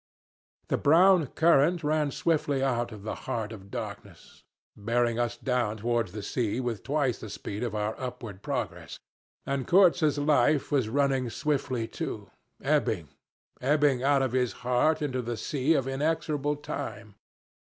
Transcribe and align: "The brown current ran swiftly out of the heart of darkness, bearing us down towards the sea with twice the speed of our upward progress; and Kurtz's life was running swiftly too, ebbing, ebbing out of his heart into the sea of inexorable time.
"The 0.69 0.79
brown 0.81 1.27
current 1.27 1.83
ran 1.83 2.09
swiftly 2.09 2.63
out 2.63 2.91
of 2.91 3.03
the 3.03 3.13
heart 3.29 3.51
of 3.51 3.69
darkness, 3.69 4.43
bearing 4.75 5.19
us 5.19 5.37
down 5.37 5.77
towards 5.77 6.11
the 6.11 6.23
sea 6.23 6.59
with 6.59 6.81
twice 6.81 7.19
the 7.19 7.29
speed 7.29 7.61
of 7.61 7.75
our 7.75 7.93
upward 7.99 8.41
progress; 8.41 8.97
and 9.45 9.67
Kurtz's 9.67 10.17
life 10.17 10.71
was 10.71 10.89
running 10.89 11.29
swiftly 11.29 11.87
too, 11.87 12.31
ebbing, 12.63 13.09
ebbing 13.61 14.01
out 14.01 14.23
of 14.23 14.31
his 14.31 14.51
heart 14.65 15.03
into 15.03 15.21
the 15.21 15.37
sea 15.37 15.75
of 15.75 15.87
inexorable 15.87 16.55
time. 16.55 17.13